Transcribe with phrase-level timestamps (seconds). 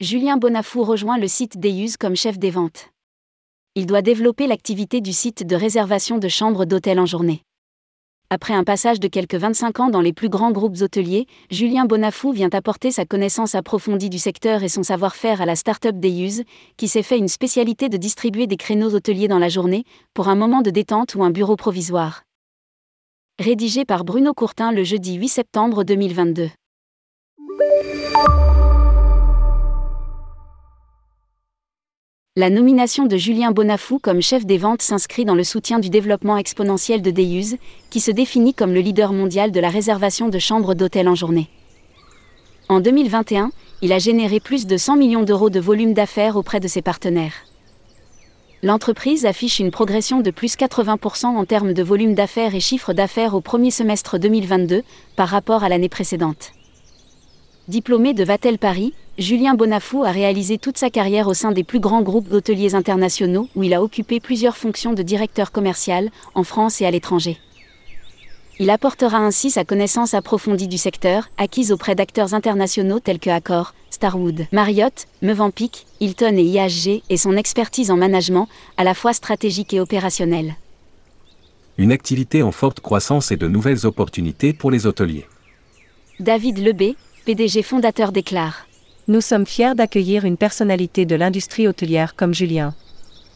[0.00, 2.88] Julien Bonafou rejoint le site Deuse comme chef des ventes.
[3.74, 7.42] Il doit développer l'activité du site de réservation de chambres d'hôtel en journée.
[8.30, 12.32] Après un passage de quelques 25 ans dans les plus grands groupes hôteliers, Julien Bonafou
[12.32, 16.44] vient apporter sa connaissance approfondie du secteur et son savoir-faire à la start-up Deuse,
[16.78, 20.34] qui s'est fait une spécialité de distribuer des créneaux hôteliers dans la journée, pour un
[20.34, 22.22] moment de détente ou un bureau provisoire.
[23.38, 26.48] Rédigé par Bruno Courtin le jeudi 8 septembre 2022.
[32.40, 36.38] La nomination de Julien Bonafou comme chef des ventes s'inscrit dans le soutien du développement
[36.38, 37.56] exponentiel de Deuse,
[37.90, 41.50] qui se définit comme le leader mondial de la réservation de chambres d'hôtel en journée.
[42.70, 46.66] En 2021, il a généré plus de 100 millions d'euros de volume d'affaires auprès de
[46.66, 47.34] ses partenaires.
[48.62, 53.34] L'entreprise affiche une progression de plus 80% en termes de volume d'affaires et chiffre d'affaires
[53.34, 54.82] au premier semestre 2022
[55.14, 56.52] par rapport à l'année précédente.
[57.70, 61.78] Diplômé de Vatel Paris, Julien Bonafou a réalisé toute sa carrière au sein des plus
[61.78, 66.80] grands groupes hôteliers internationaux où il a occupé plusieurs fonctions de directeur commercial en France
[66.80, 67.38] et à l'étranger.
[68.58, 73.72] Il apportera ainsi sa connaissance approfondie du secteur, acquise auprès d'acteurs internationaux tels que Accor,
[73.90, 79.72] Starwood, Marriott, Mevampic, Hilton et IHG, et son expertise en management, à la fois stratégique
[79.74, 80.56] et opérationnelle.
[81.78, 85.28] Une activité en forte croissance et de nouvelles opportunités pour les hôteliers.
[86.18, 88.66] David Lebé, PDG fondateur déclare.
[89.06, 92.74] Nous sommes fiers d'accueillir une personnalité de l'industrie hôtelière comme Julien.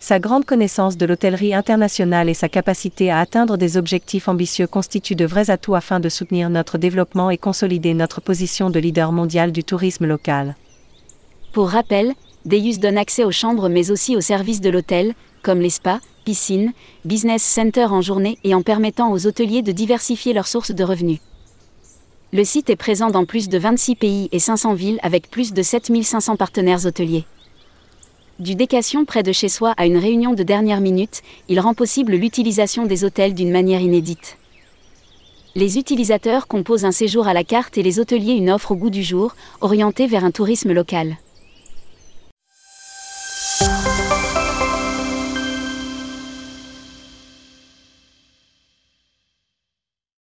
[0.00, 5.14] Sa grande connaissance de l'hôtellerie internationale et sa capacité à atteindre des objectifs ambitieux constituent
[5.14, 9.50] de vrais atouts afin de soutenir notre développement et consolider notre position de leader mondial
[9.50, 10.56] du tourisme local.
[11.52, 12.12] Pour rappel,
[12.44, 16.74] Deus donne accès aux chambres mais aussi aux services de l'hôtel, comme les spas, piscines,
[17.06, 21.20] business center en journée et en permettant aux hôteliers de diversifier leurs sources de revenus.
[22.32, 25.62] Le site est présent dans plus de 26 pays et 500 villes avec plus de
[25.62, 27.24] 7500 partenaires hôteliers.
[28.38, 32.14] Du décation près de chez soi à une réunion de dernière minute, il rend possible
[32.14, 34.38] l'utilisation des hôtels d'une manière inédite.
[35.56, 38.90] Les utilisateurs composent un séjour à la carte et les hôteliers une offre au goût
[38.90, 41.16] du jour, orientée vers un tourisme local.